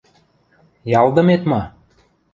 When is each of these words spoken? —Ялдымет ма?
—Ялдымет 1.01 1.41
ма? 1.49 1.61